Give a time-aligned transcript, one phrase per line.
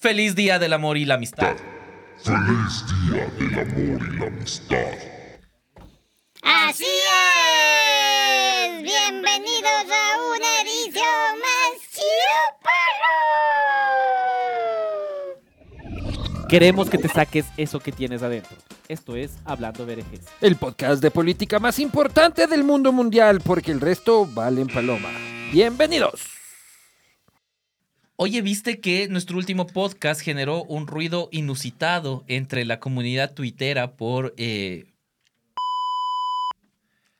[0.00, 1.54] Feliz Día del Amor y la Amistad.
[2.24, 4.94] Feliz Día del Amor y la Amistad.
[6.40, 8.82] Así es.
[8.82, 12.40] Bienvenidos a una edición más chido
[16.48, 18.56] Queremos que te saques eso que tienes adentro.
[18.88, 20.20] Esto es Hablando Verejes.
[20.40, 25.10] El podcast de política más importante del mundo mundial, porque el resto valen paloma.
[25.52, 26.39] Bienvenidos.
[28.22, 34.34] Oye, ¿viste que nuestro último podcast generó un ruido inusitado entre la comunidad tuitera por
[34.36, 34.84] eh,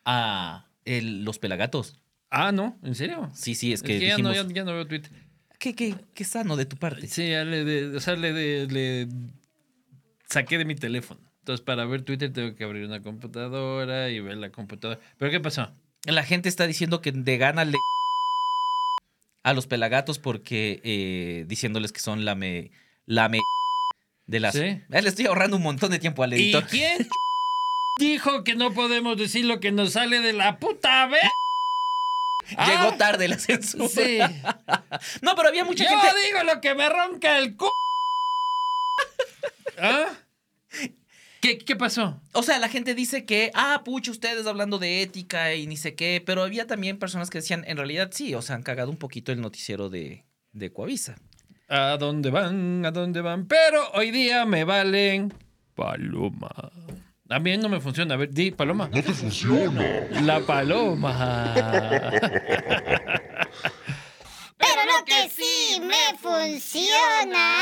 [0.05, 1.99] a el- los pelagatos?
[2.29, 3.31] Ah, no, ¿en serio?
[3.33, 5.11] Sí, sí, es que Es que ya, no, dijimos, ya, ya no veo Twitter.
[5.59, 7.07] ¿qué, qué, qué sano de tu parte.
[7.07, 9.09] Sí, ya le, de- o sea, le, de- le
[10.29, 11.21] saqué de mi teléfono.
[11.39, 15.01] Entonces, para ver Twitter tengo que abrir una computadora y ver la computadora.
[15.17, 15.73] ¿Pero qué pasó?
[16.05, 17.79] La gente está diciendo que de gana le
[19.43, 22.71] a los pelagatos porque eh, diciéndoles que son la me
[23.07, 23.41] la me
[24.27, 24.55] de las.
[24.55, 24.61] ¿Sí?
[24.61, 26.67] Eh, le estoy ahorrando un montón de tiempo al ¿Y editor.
[26.67, 27.09] quién
[27.99, 31.23] dijo que no podemos decir lo que nos sale de la puta vez?
[32.67, 33.89] Llegó tarde la censura.
[33.89, 34.19] Sí.
[35.23, 36.17] No, pero había mucha Yo gente.
[36.27, 37.71] digo lo que me ronca el cu...
[39.79, 40.07] ¿Ah?
[41.51, 42.21] ¿Qué, ¿Qué pasó?
[42.33, 45.97] O sea, la gente dice que, ah, pucha, ustedes hablando de ética y ni sé
[45.97, 48.97] qué, pero había también personas que decían, en realidad sí, o sea, han cagado un
[48.97, 51.17] poquito el noticiero de, de Coavisa.
[51.69, 52.87] ¿A dónde van?
[52.87, 53.47] ¿A dónde van?
[53.47, 55.35] Pero hoy día me valen
[55.75, 56.71] paloma.
[57.29, 58.15] A mí no me funciona.
[58.15, 58.89] A ver, di paloma.
[58.93, 59.85] No te funciona.
[60.23, 61.25] La paloma.
[65.07, 67.55] Que sí me funciona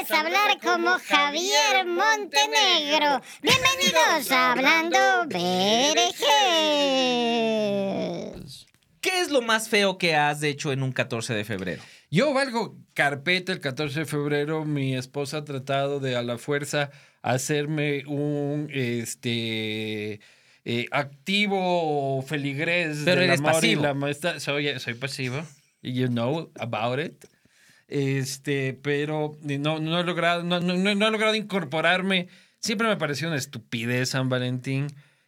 [0.00, 3.22] es hablar como Javier Montenegro.
[3.42, 6.26] Bienvenidos a Hablando Berejes.
[9.00, 11.82] ¿Qué es lo más feo que has hecho en un 14 de febrero?
[12.10, 14.64] Yo valgo carpeta el 14 de febrero.
[14.64, 16.90] Mi esposa ha tratado de a la fuerza
[17.22, 20.20] hacerme un este
[20.64, 23.82] eh, activo feligrés Pero del eres amor pasivo.
[23.82, 24.40] y la.
[24.40, 25.42] Soy, soy pasivo.
[25.84, 27.24] You know about it.
[27.86, 32.28] Este, pero no, no he logrado, no, no- no- no he logrado incorporarme.
[32.58, 34.86] Siempre me pareció una estupidez San Valentín.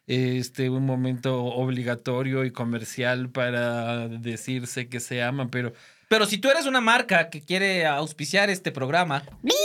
[0.09, 5.73] Este, un momento obligatorio y comercial para decirse que se aman, pero
[6.09, 9.57] Pero si tú eres una marca que quiere auspiciar este programa, ¡Viva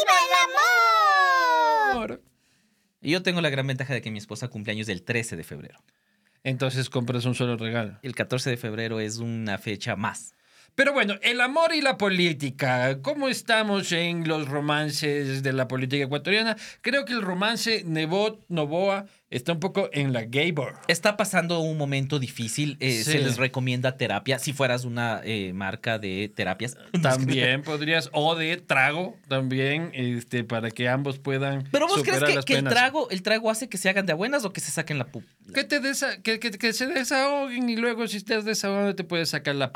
[1.91, 2.22] el amor!
[3.02, 5.79] y yo tengo la gran ventaja de que mi esposa cumpleaños el 13 de febrero.
[6.44, 8.00] Entonces compras un solo regalo.
[8.02, 10.34] El 14 de febrero es una fecha más.
[10.75, 12.97] Pero bueno, el amor y la política.
[13.01, 16.55] ¿Cómo estamos en los romances de la política ecuatoriana?
[16.81, 20.75] Creo que el romance Nebot Novoa está un poco en la gay bar.
[20.87, 22.77] Está pasando un momento difícil.
[22.79, 23.11] eh, Sí.
[23.11, 24.39] Se les recomienda terapia.
[24.39, 26.77] Si fueras una eh, marca de terapias.
[27.01, 31.67] También podrías, o de trago, también, este, para que ambos puedan.
[31.71, 34.53] Pero vos crees que, el trago, el trago hace que se hagan de buenas o
[34.53, 35.21] que se saquen la pu
[35.53, 39.29] Que, te desa- que, que- que se desahoguen y luego si estás desahogando te puedes
[39.29, 39.73] sacar la p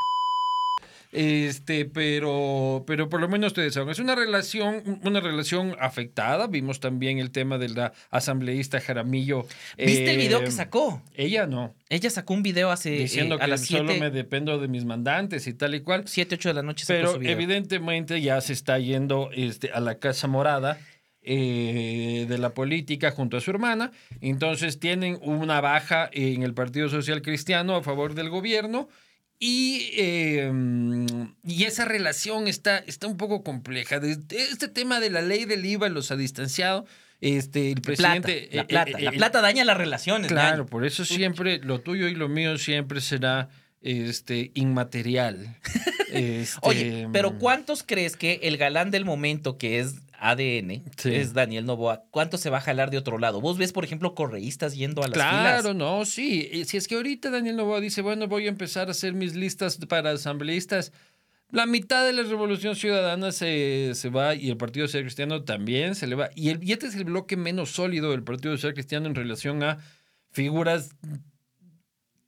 [1.16, 3.98] este, pero, pero por lo menos te desahogas.
[3.98, 6.48] Es una relación, una relación afectada.
[6.48, 9.46] Vimos también el tema de la asambleísta Jaramillo.
[9.78, 11.02] ¿Viste el video Eh, que sacó?
[11.16, 11.74] Ella no.
[11.88, 14.68] Ella sacó un video hace Diciendo eh, a que las solo 7, me dependo de
[14.68, 16.04] mis mandantes y tal y cual.
[16.06, 17.32] 7, 8 de la noche sacó Pero su video.
[17.34, 20.80] evidentemente ya se está yendo este, a la Casa Morada
[21.22, 23.92] eh, de la política junto a su hermana.
[24.22, 28.90] Entonces tienen una baja en el Partido Social Cristiano a favor del gobierno.
[29.40, 30.52] Y, eh,
[31.46, 34.00] y esa relación está, está un poco compleja.
[34.30, 36.86] Este tema de la ley del IVA los ha distanciado.
[37.22, 38.50] Este, el Plata, presidente.
[38.52, 38.92] la eh, plata.
[38.92, 40.32] eh, la eh, plata daña las relaciones.
[40.32, 40.66] Claro, daña.
[40.70, 43.50] por eso siempre lo tuyo y lo mío siempre será
[43.82, 45.58] este inmaterial.
[46.08, 49.96] Este, Oye, pero ¿cuántos crees que el galán del momento, que es
[50.30, 51.14] ADN, Sí.
[51.16, 53.42] es Daniel Novoa, cuánto se va a jalar de otro lado?
[53.42, 55.76] Vos ves, por ejemplo, correístas yendo a las Claro, filas.
[55.76, 56.50] no, sí.
[56.66, 59.78] Si es que ahorita Daniel Novoa dice, bueno, voy a empezar a hacer mis listas
[59.88, 60.92] para asambleístas,
[61.52, 65.94] la mitad de la revolución ciudadana se, se va y el Partido Social Cristiano también
[65.96, 66.30] se le va.
[66.36, 69.62] Y, el, y este es el bloque menos sólido del Partido Social Cristiano en relación
[69.64, 69.78] a
[70.32, 70.90] figuras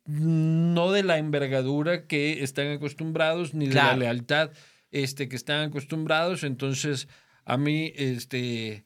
[0.05, 3.99] no de la envergadura que están acostumbrados ni de la Claro.
[3.99, 4.51] lealtad
[4.91, 6.43] este, que están acostumbrados.
[6.43, 7.07] Entonces,
[7.47, 8.83] a mí, este,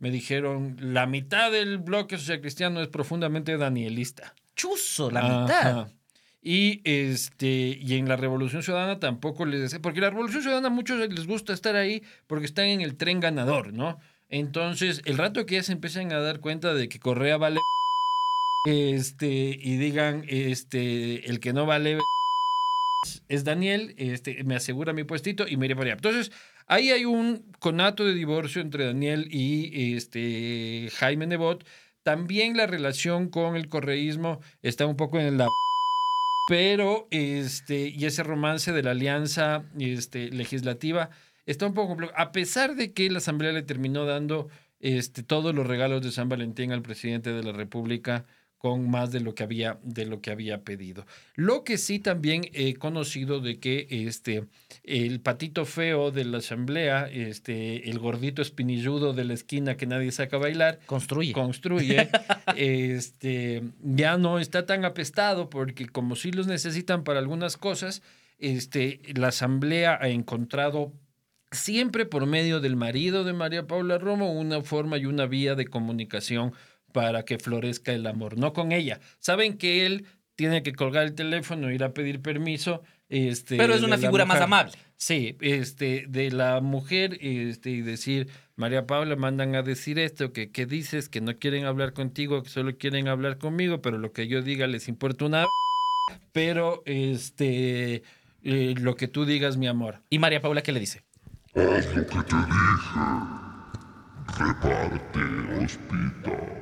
[0.00, 4.34] me dijeron, la mitad del bloque social cristiano es profundamente danielista.
[4.56, 5.42] Chuzo, la Ajá.
[5.42, 5.88] mitad.
[6.42, 10.98] Y este y en la Revolución Ciudadana tampoco les porque la Revolución Ciudadana a muchos
[10.98, 13.98] les gusta estar ahí porque están en el tren ganador, ¿no?
[14.28, 17.60] Entonces, el rato que ya se empiezan a dar cuenta de que Correa vale
[18.66, 21.98] este y digan este el que no vale
[23.28, 25.94] es Daniel, este me asegura mi puestito y me iré para allá.
[25.94, 26.32] Entonces,
[26.70, 31.66] Ahí hay un conato de divorcio entre Daniel y este Jaime Nebot.
[32.04, 35.48] También la relación con el correísmo está un poco en la
[36.46, 41.10] pero este y ese romance de la alianza este, legislativa
[41.44, 42.12] está un poco complejo.
[42.16, 46.28] A pesar de que la Asamblea le terminó dando este, todos los regalos de San
[46.28, 48.26] Valentín al presidente de la República
[48.60, 51.06] con más de lo que había de lo que había pedido.
[51.34, 54.44] Lo que sí también he conocido de que este
[54.84, 60.12] el patito feo de la asamblea, este el gordito espinilludo de la esquina que nadie
[60.12, 61.32] saca a bailar, Construye.
[61.32, 62.10] construye,
[62.56, 68.02] este, ya no está tan apestado porque como sí los necesitan para algunas cosas,
[68.38, 70.92] este, la asamblea ha encontrado
[71.50, 75.66] siempre por medio del marido de María Paula Romo una forma y una vía de
[75.66, 76.52] comunicación
[76.92, 79.00] para que florezca el amor, no con ella.
[79.18, 80.06] Saben que él
[80.36, 82.82] tiene que colgar el teléfono, ir a pedir permiso.
[83.08, 84.72] Este, Pero es una figura más amable.
[84.96, 90.50] Sí, este, de la mujer, este, y decir, María Paula, mandan a decir esto, que,
[90.50, 94.28] que dices, que no quieren hablar contigo, que solo quieren hablar conmigo, pero lo que
[94.28, 95.46] yo diga les importa una
[96.32, 98.02] pero este,
[98.42, 100.00] eh, lo que tú digas, mi amor.
[100.10, 101.02] ¿Y María Paula qué le dice?
[101.54, 103.00] Haz lo que te dije.
[104.38, 106.59] Reparte hospital.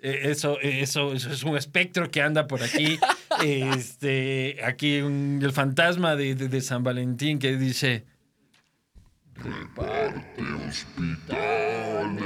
[0.00, 2.98] Eh, Eso, eso, eso es un espectro que anda por aquí.
[3.44, 8.04] este, aquí un- el fantasma de, de- de San Valentín que dice,
[9.36, 12.22] Reparte hospitales.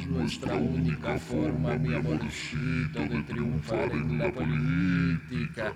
[0.00, 5.74] Es nuestra única forma, mi amorcito, de triunfar en la política.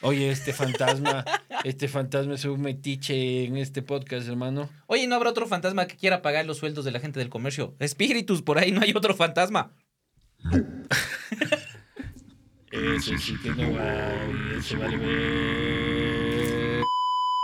[0.00, 1.24] oye, este fantasma,
[1.64, 4.70] este fantasma es un metiche en este podcast, hermano.
[4.86, 7.74] Oye, ¿no habrá otro fantasma que quiera pagar los sueldos de la gente del comercio?
[7.78, 9.72] Espíritus, por ahí no hay otro fantasma.
[12.70, 16.82] Eso sí que no hay, eso vale ver.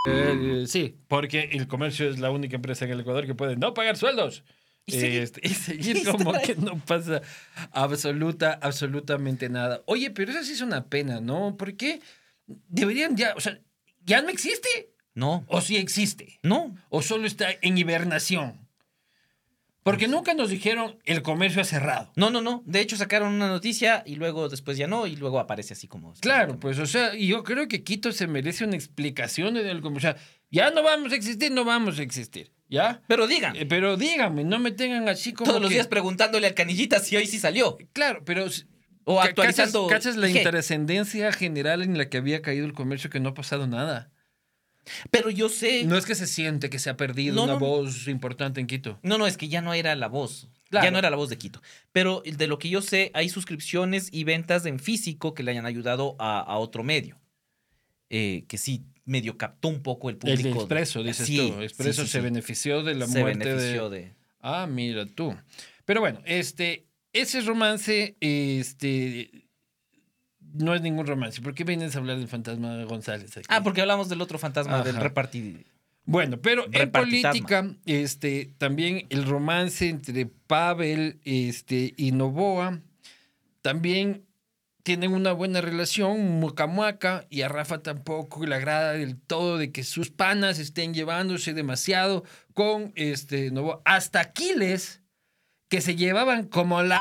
[0.08, 3.74] Eh, sí, porque el comercio es la única empresa en el Ecuador que puede no
[3.74, 4.42] pagar sueldos.
[4.86, 7.20] Y seguir- Este, y seguir y como que no pasa
[7.72, 9.82] absoluta, absolutamente nada.
[9.86, 11.56] Oye, pero eso sí es una pena, ¿no?
[11.56, 12.00] Porque
[12.46, 13.60] deberían ya, o sea,
[14.04, 14.68] ya no existe.
[15.14, 16.38] No, O sí existe.
[16.42, 16.74] no.
[16.88, 18.59] O solo está en hibernación.
[19.82, 22.12] Porque nunca nos dijeron el comercio ha cerrado.
[22.14, 22.62] No, no, no.
[22.66, 26.12] De hecho, sacaron una noticia y luego después ya no, y luego aparece así como.
[26.20, 29.90] Claro, pues, o sea, y yo creo que Quito se merece una explicación de algo.
[29.90, 30.16] O sea,
[30.50, 33.00] ya no vamos a existir, no vamos a existir, ¿ya?
[33.08, 35.48] Pero digan, Eh, pero díganme, no me tengan así como.
[35.48, 37.78] todos los que- días preguntándole al canillita si hoy sí salió.
[37.94, 38.46] Claro, pero.
[39.04, 39.86] O actualizando.
[39.86, 43.34] ¿Cachas, cachas la intrascendencia general en la que había caído el comercio que no ha
[43.34, 44.09] pasado nada?
[45.10, 45.84] Pero yo sé.
[45.84, 48.66] No es que se siente que se ha perdido No, una no, voz importante en
[48.66, 48.98] Quito.
[49.02, 50.48] No, no, es que ya no era la voz.
[50.70, 50.84] Claro.
[50.86, 51.60] Ya no era la voz de Quito.
[51.92, 55.66] Pero de lo que yo sé, hay suscripciones y ventas en físico que le hayan
[55.66, 57.18] ayudado a, a otro medio.
[58.08, 60.48] Eh, que sí, medio captó un poco el El público.
[60.50, 61.60] de Expreso, dices Sí, tú.
[61.62, 63.54] Expreso sí, sí, se benefició de la Se muerte de.
[63.54, 64.14] benefició de...
[64.40, 65.36] Ah, mira tú.
[65.84, 69.30] Pero bueno, este, ese romance, este,
[70.54, 71.40] no es ningún romance.
[71.40, 73.46] ¿Por qué vienes a hablar del fantasma González aquí?
[73.48, 75.04] Ah, porque hablamos del otro fantasma del Ajá.
[75.04, 75.60] repartido.
[76.04, 82.80] Bueno, pero en política, este, también el romance entre Pavel, este, y Novoa,
[83.62, 84.24] también
[84.82, 89.70] tienen una buena relación, muaca muaca, y a Rafa tampoco le agrada del todo de
[89.70, 92.24] que sus panas estén llevándose demasiado
[92.54, 93.82] con este Novoa.
[93.84, 95.02] Hasta Aquiles,
[95.68, 97.00] que se llevaban como la...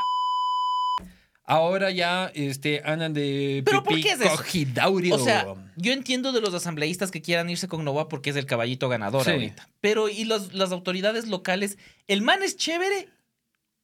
[1.50, 4.30] Ahora ya este, andan de ¿Pero por qué es eso?
[4.36, 5.16] cogidaurio.
[5.16, 8.46] O sea, yo entiendo de los asambleístas que quieran irse con Nova porque es el
[8.46, 9.30] caballito ganador Sí.
[9.32, 9.68] ahorita.
[9.80, 11.76] Pero, ¿y los- las autoridades locales?
[12.06, 13.08] El man es chévere.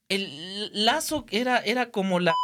[0.08, 2.35] El lazo era, era como la.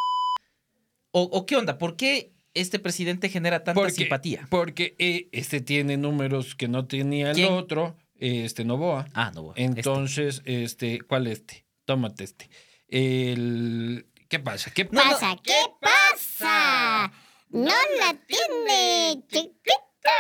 [1.13, 1.79] O, o qué onda?
[1.79, 4.47] ¿Por qué este presidente genera tanta Porque- simpatía?
[4.51, 7.53] Porque eh, este tiene números que no tenía el ¿Quién?
[7.53, 9.07] otro, eh, este Novoa.
[9.15, 9.51] Ah, no.
[9.55, 9.63] este.
[9.63, 11.65] Entonces, este, ¿cuál este?
[11.85, 12.51] Tómate este.
[12.89, 14.71] El, ¿Qué pasa?
[14.71, 15.11] ¿Qué No, no.
[15.11, 15.37] pasa?
[15.45, 17.13] ¿Qué pasa?
[17.51, 20.15] No la tiene chiquita.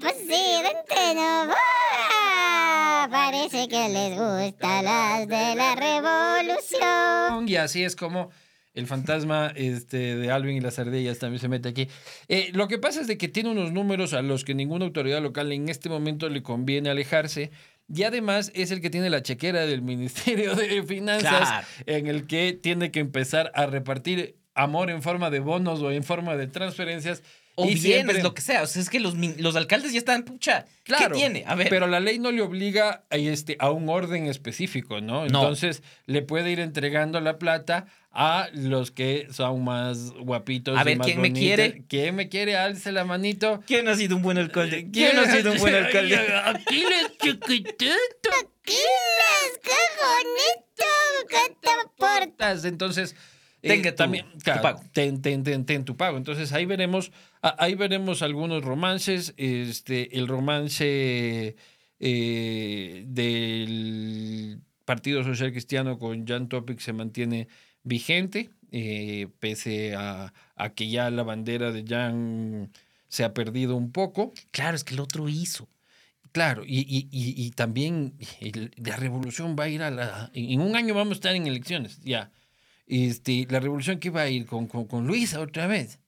[0.00, 3.08] Presidente Novoa.
[3.08, 7.48] Parece que les gusta las de la revolución.
[7.48, 8.30] Y así es como
[8.74, 11.88] el fantasma este, de Alvin y las ardillas también se mete aquí.
[12.26, 15.22] Eh, lo que pasa es de que tiene unos números a los que ninguna autoridad
[15.22, 17.52] local en este momento le conviene alejarse.
[17.94, 21.66] Y además es el que tiene la chequera del Ministerio de Finanzas, Claro.
[21.86, 26.02] en el que tiene que empezar a repartir amor en forma de bonos o en
[26.02, 27.22] forma de transferencias.
[27.54, 28.62] O y bienes, siempre- lo que sea.
[28.62, 30.64] O sea, es que los, min- los alcaldes ya están, pucha.
[30.84, 31.44] Claro, ¿Qué tiene?
[31.46, 31.68] A ver.
[31.68, 35.20] Pero la ley no le obliga a, este, a un orden específico, ¿no?
[35.20, 35.40] No.
[35.40, 40.78] Entonces le puede ir entregando la plata a los que son más guapitos.
[40.78, 41.84] A y ver, más ¿quién me quiere?
[41.88, 42.56] ¿Quién me quiere?
[42.56, 43.62] Alce la manito.
[43.66, 44.88] ¿Quién ha sido un buen alcalde?
[44.92, 46.16] ¿Quién ha sido un buen alcalde?
[46.44, 47.90] Aquí les chiquitito.
[48.64, 51.28] ¡Quiles, qué bonito!
[51.28, 52.52] ¿Qué te aporta?
[52.68, 53.16] Entonces,
[53.62, 54.80] Eh, Tenga tu- también, tu claro, pago.
[54.92, 56.16] Ten, ten, ten, ten tu pago.
[56.18, 59.34] Entonces ahí veremos, ahí veremos algunos romances.
[59.36, 61.54] Este, el romance
[62.00, 67.48] eh, del Partido Social Cristiano con Jan Topic se mantiene
[67.84, 72.70] vigente, eh, pese a, a que ya la bandera de Jan
[73.08, 74.32] se ha perdido un poco.
[74.50, 75.68] Claro, es que el otro hizo.
[76.32, 80.30] Claro, y, y, y, y también el- la revolución va a ir a la...
[80.34, 82.30] En un año vamos a estar en elecciones, ya.
[82.86, 85.98] Este, la revolución que va a ir con, con, con Luisa otra vez.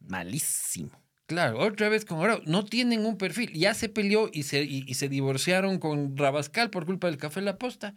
[0.00, 1.00] Malísimo.
[1.26, 2.40] Claro, otra vez con Arau.
[2.44, 3.52] No tienen un perfil.
[3.52, 7.40] Ya se peleó y se, y, y se divorciaron con Rabascal por culpa del café
[7.40, 7.94] La Posta.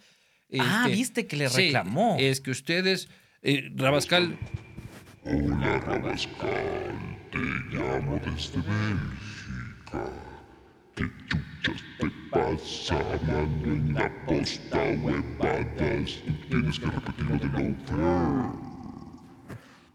[0.60, 2.16] ah, Este, viste que le sí, reclamó.
[2.20, 3.10] es que ustedes...
[3.42, 4.38] eh, Rabascal...
[5.28, 7.40] Hola Rabascal, te
[7.76, 10.35] llamo desde Bélgica.
[10.96, 16.22] ¿Qué chuchas te pasa hablando en la posta huevadas?
[16.50, 18.62] Tienes que repetirlo de nuevo.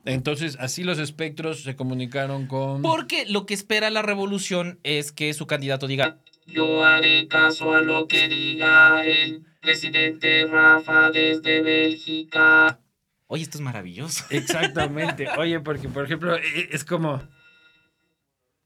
[0.04, 2.83] Entonces, así los espectros se comunicaron con...
[2.83, 7.80] Porque lo que espera la revolución es que su candidato diga, Yo haré caso a
[7.83, 12.80] lo que diga el presidente Rafa desde Bélgica.
[13.26, 14.25] oye, esto es maravilloso.
[14.30, 15.28] Exactamente.
[15.38, 17.23] Oye, porque, por ejemplo, e- es como...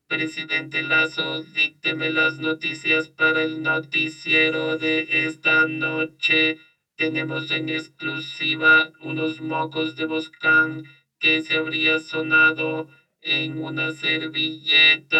[0.06, 6.58] Presidente Lazo, dícteme las noticias para el noticiero de esta noche.
[6.94, 10.84] Tenemos en exclusiva unos mocos de Boscán
[11.18, 12.86] que se habría sonado
[13.22, 15.10] en una servilleta.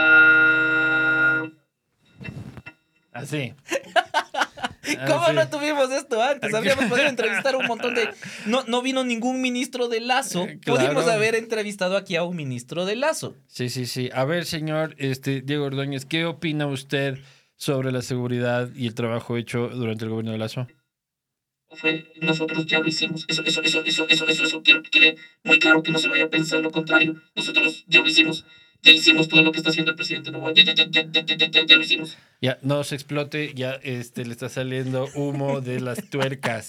[3.13, 3.55] Así.
[5.07, 5.35] ¿Cómo Así.
[5.35, 6.53] no tuvimos esto antes?
[6.55, 8.09] Habríamos podido entrevistar a un montón de...
[8.47, 10.45] No, no vino ningún ministro de Lazo.
[10.45, 10.81] Eh, claro.
[10.81, 13.37] Pudimos haber entrevistado aquí a un ministro de Lazo.
[13.47, 14.11] Sí, sí, sí.
[14.13, 17.19] A ver, señor este, Diego Ordóñez, ¿qué opina usted
[17.57, 20.67] sobre la seguridad y el trabajo hecho durante el gobierno de Lazo?
[21.77, 23.25] Fue, nosotros ya lo hicimos.
[23.29, 26.09] Eso, eso, eso, eso, eso, eso, eso, quiero que quede muy claro que no se
[26.09, 27.21] vaya a pensar lo contrario.
[27.35, 28.45] Nosotros ya lo hicimos.
[28.85, 30.53] Ya hicimos todo lo que está haciendo el presidente Novoa.
[30.53, 32.19] Ya, ya, ya, ya, ya, ya, ya, ya, lo hicimos.
[32.43, 36.67] Ya, no se explote, ya este, le está saliendo humo de las tuercas.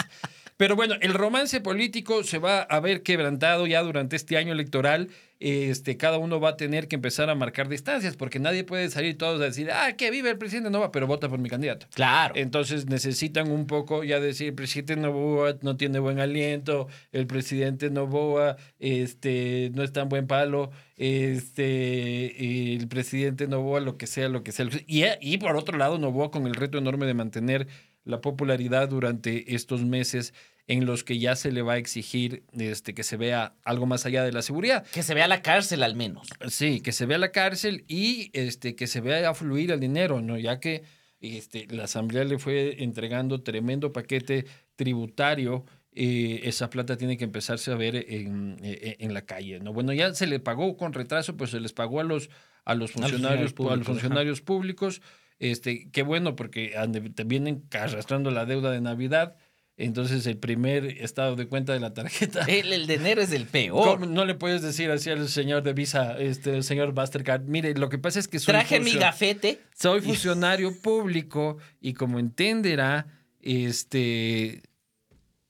[0.58, 5.10] Pero bueno, el romance político se va a ver quebrantado ya durante este año electoral.
[5.42, 9.18] Este, cada uno va a tener que empezar a marcar distancias, porque nadie puede salir
[9.18, 11.88] todos a decir, ah, que vive el presidente Nova, pero vota por mi candidato.
[11.94, 12.36] Claro.
[12.38, 17.90] Entonces necesitan un poco ya decir, el presidente Novoa no tiene buen aliento, el presidente
[17.90, 24.42] Novoa este, no es tan buen palo, este, el presidente Novoa lo que sea, lo
[24.42, 24.68] que sea.
[24.88, 27.68] Y, y por otro lado, Novoa con el reto enorme de mantener
[28.06, 30.34] la popularidad durante estos meses
[30.68, 34.06] en los que ya se le va a exigir este, que se vea algo más
[34.06, 34.86] allá de la seguridad.
[34.88, 36.28] Que se vea la cárcel al menos.
[36.48, 40.38] Sí, que se vea la cárcel y este, que se vea fluir el dinero, ¿no?
[40.40, 40.84] Ya que
[41.20, 44.46] este, la Asamblea le fue entregando tremendo paquete
[44.76, 49.72] tributario, eh, esa plata tiene que empezarse a ver en, eh, en la calle, ¿no?
[49.72, 52.30] Bueno, ya se le pagó con retraso, pues se les pagó a los,
[52.66, 55.02] a los funcionarios, a los funcionarios públicos.
[55.40, 56.74] Este, qué bueno, porque
[57.14, 59.36] te vienen arrastrando la deuda de Navidad.
[59.78, 63.46] Entonces, el primer estado de cuenta de la tarjeta El, el de enero es el
[63.46, 64.00] peor.
[64.00, 67.42] ¿Cómo No le puedes decir así al señor de Visa, este, el señor Mastercard.
[67.44, 69.60] Mire, lo que pasa es que soy, Traje mi gafete.
[69.78, 73.08] soy funcionario público y como entenderá,
[73.42, 74.64] este,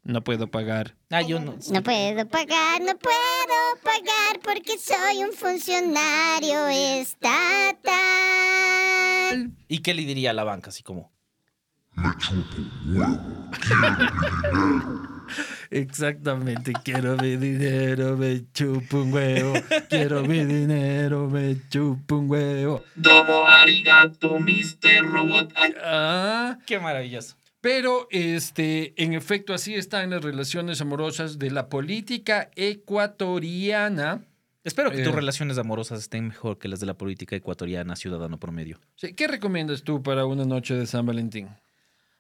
[0.02, 0.96] no puedo pagar.
[1.12, 1.56] Ah, yo no.
[1.72, 7.84] No puedo pagar, no puedo pagar porque soy un funcionario estatal.
[9.68, 10.70] ¿Y qué le diría a la banca?
[10.70, 11.12] Así como.
[15.72, 19.54] Exactamente, quiero mi dinero, me chupo un huevo.
[19.90, 22.84] Quiero mi dinero, me chupo un huevo.
[22.96, 25.06] Domo arigato, Mr.
[25.06, 25.54] Robot.
[25.84, 27.36] Ah, Qué maravilloso.
[27.62, 34.22] Pero, este, en efecto, así están las relaciones amorosas de la política ecuatoriana.
[34.66, 35.04] Espero que Eh.
[35.06, 38.80] tus relaciones amorosas estén mejor que las de la política ecuatoriana, ciudadano promedio.
[38.96, 41.48] Sí, ¿Qué recomiendas tú para una noche de San Valentín?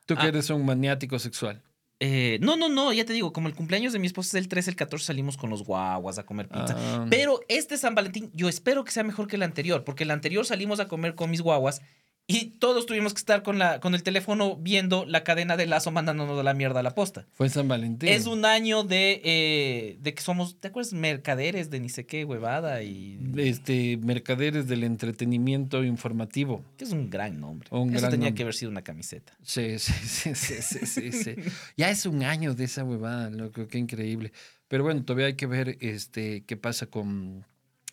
[0.05, 0.27] Tú que Ah.
[0.27, 1.61] eres un maniático sexual.
[1.99, 4.47] Eh, no, no, no, ya te digo, como el cumpleaños de mi esposa es el
[4.49, 6.75] 13, el 14 salimos con los guaguas a comer pizza.
[6.77, 7.07] Ah.
[7.09, 10.45] Pero este San Valentín, yo espero que sea mejor que el anterior, porque el anterior
[10.45, 11.81] salimos a comer con mis guaguas
[12.27, 15.91] Y todos tuvimos que estar con, la, con el teléfono viendo la cadena de lazo
[15.91, 17.27] mandándonos a la mierda a la posta.
[17.33, 18.09] Fue San Valentín.
[18.09, 20.93] Es un año de, eh, de que somos, ¿te acuerdas?
[20.93, 23.19] Mercaderes de ni sé qué huevada y...
[23.37, 26.65] Este, mercaderes del entretenimiento informativo.
[26.77, 27.67] Que es un gran nombre.
[27.69, 28.37] Un Eso gran tenía nombre.
[28.37, 29.37] que haber sido una camiseta.
[29.43, 31.35] Sí, sí, sí, sí, sí, sí, sí.
[31.77, 34.31] Ya es un año de esa huevada, loco, qué increíble.
[34.67, 37.45] Pero bueno, todavía hay que ver este qué pasa con,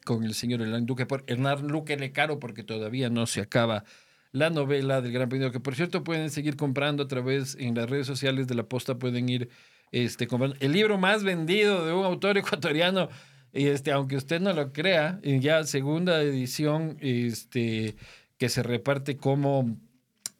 [0.05, 1.05] con el señor Hernán Duque.
[1.05, 3.85] Por, Hernán Duque le caro porque todavía no se acaba
[4.33, 7.89] la novela del Gran Pendido, que por cierto pueden seguir comprando a través en las
[7.89, 9.51] redes sociales de la posta, pueden ir
[9.93, 10.57] este, comprando.
[10.61, 13.09] El libro más vendido de un autor ecuatoriano,
[13.53, 17.97] y este, aunque usted no lo crea, en ya segunda edición este,
[18.39, 19.77] que se reparte como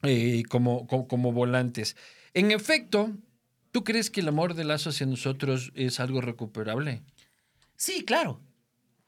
[0.03, 1.97] eh, como, como, como volantes.
[2.35, 3.13] En efecto,
[3.71, 7.03] ¿tú crees que el amor de Lazo hacia nosotros es algo recuperable?
[7.77, 8.41] Sí, claro.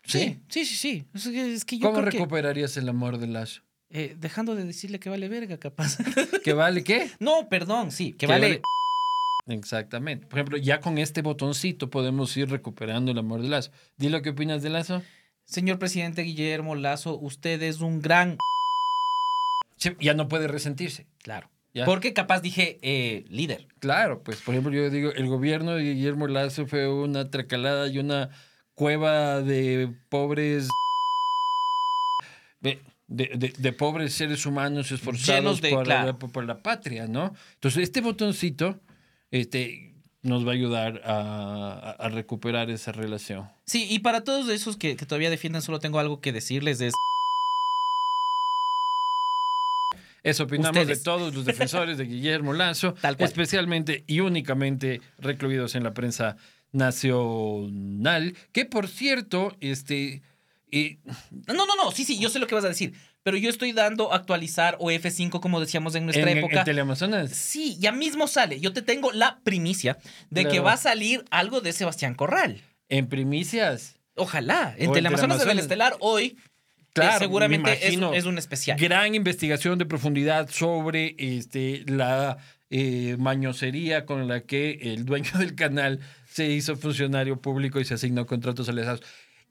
[0.05, 0.39] Sí.
[0.49, 1.07] Sí, sí, sí.
[1.13, 3.63] Es que, es que yo ¿Cómo creo que, recuperarías el amor de Lazo?
[3.95, 5.97] Eh, dejando de decirle que vale verga, capaz.
[6.45, 7.11] ¿Que vale qué?
[7.21, 8.47] no, perdón, sí, que Que vale...
[8.49, 8.63] vale-
[9.47, 10.27] Exactamente.
[10.27, 13.71] Por ejemplo, ya con este botoncito podemos ir recuperando el amor de Lazo.
[13.99, 15.03] Di lo que opinas de Lazo.
[15.45, 18.39] Señor presidente Guillermo Lazo, usted es un gran...
[19.77, 21.07] Sí, ya no puede resentirse.
[21.23, 21.51] Claro.
[21.75, 21.85] Ya.
[21.85, 23.67] Porque capaz dije eh, líder.
[23.81, 27.99] Claro, pues por ejemplo yo digo, el gobierno de Guillermo Lazo fue una tracalada y
[27.99, 28.31] una
[28.75, 30.69] cueva de pobres...
[33.15, 36.19] de- de- de pobres seres humanos esforzados de- por, la, claro.
[36.19, 37.35] por la patria, ¿no?
[37.55, 38.81] Entonces este botoncito
[39.31, 41.17] este, nos va a ayudar a,
[41.73, 43.49] a- a recuperar esa relación.
[43.67, 46.81] Sí, y para todos esos que, que todavía defienden, solo tengo algo que decirles.
[46.81, 46.93] Es,
[50.23, 50.99] Eso opinamos Ustedes.
[50.99, 53.29] de todos los defensores de Guillermo Lazo, Tal cual.
[53.29, 56.37] especialmente y únicamente recluidos en la prensa
[56.73, 60.23] nacional, que por cierto, este,
[60.75, 60.99] y
[61.47, 62.93] no, no, no, sí, sí, yo sé lo que vas a decir.
[63.23, 66.65] Pero yo estoy dando actualizar o F5, como decíamos en nuestra en, en época.
[66.65, 68.61] Teleamazonas, Sí, ya mismo sale.
[68.61, 69.97] Yo te tengo la primicia
[70.31, 72.61] de que va a salir algo de Sebastián Corral.
[72.89, 74.75] en primicias, Ojalá.
[74.77, 75.65] En en Teleamazonas de Teleamazonas.
[75.65, 76.25] Estelar hoy.
[76.27, 76.37] eh,
[76.93, 78.79] Claro, seguramente es un especial.
[78.79, 82.37] gran investigación de profundidad sobre este, la
[82.71, 86.01] eh, mañosería con la que el dueño del canal
[86.31, 89.01] se hizo funcionario público y se asignó contratos alejados.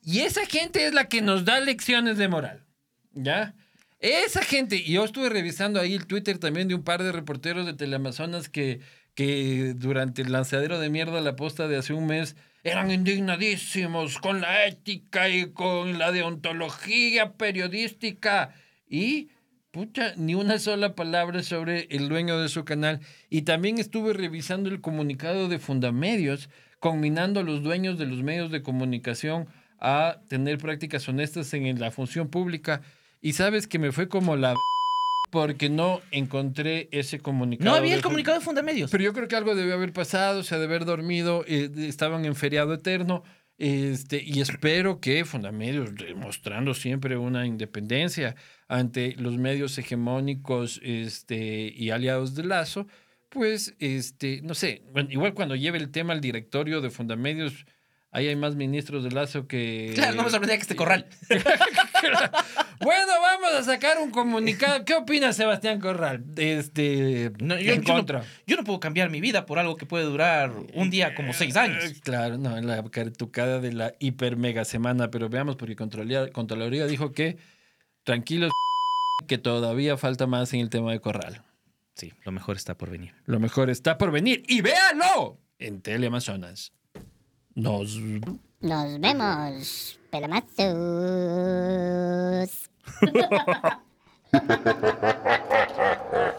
[0.04, 2.66] Y esa gente es la que nos da lecciones de moral.
[3.14, 3.56] ¿Ya?
[4.00, 7.66] Esa gente, y yo estuve revisando ahí el Twitter también de un par de reporteros
[7.66, 8.82] de Teleamazonas que,
[9.16, 14.42] que durante el lanzadero de mierda la posta de hace un mes eran indignadísimos con
[14.42, 18.54] la ética y con la deontología periodística.
[18.88, 19.30] Y,
[19.72, 23.02] pucha, ni una sola palabra sobre el dueño de su canal.
[23.30, 28.52] Y también estuve revisando el comunicado de Fundamedios, combinando a los dueños de los medios
[28.52, 29.48] de comunicación
[29.84, 32.82] a tener prácticas honestas en la función pública.
[33.22, 34.56] Y sabes que me fue como la...
[35.32, 37.70] porque no encontré ese comunicado.
[37.70, 38.90] No había de el Fun- comunicado de Fundamedios.
[38.92, 42.26] pero yo creo que algo debió haber pasado, se ha de haber dormido, eh, estaban
[42.26, 43.24] en feriado eterno.
[43.60, 48.36] Este, y espero que Fundamedios, demostrando siempre una independencia
[48.68, 52.88] ante los medios hegemónicos este, y aliados de Lazo,
[53.30, 57.66] pues, este, no sé, bueno, igual cuando lleve el tema al directorio de Fundamedios,
[58.14, 59.92] ahí hay más ministros de Lazo que...
[59.96, 61.08] Claro, no me sorprendía que esté Corral.
[62.80, 64.84] Bueno, vamos a sacar un comunicado.
[64.84, 66.26] ¿Qué opina Sebastián Corral?
[66.36, 68.24] Este, No, yo, en yo no- contra.
[68.46, 71.56] yo no puedo cambiar mi vida por algo que puede durar un día como seis
[71.56, 71.82] años.
[71.86, 76.86] Eh, Claro, no, la cartucada de la hiper mega semana, pero veamos porque Contraloría, Contraloría
[76.88, 77.38] dijo que
[78.04, 78.52] tranquilos
[79.28, 81.42] que todavía falta más en el tema de Corral.
[81.96, 83.14] Sí, lo mejor está por venir.
[83.26, 86.74] Lo mejor está por venir y véanlo en Teleamazonas.
[87.56, 88.00] Nos.
[88.62, 90.50] Nos vemos, pelamazos.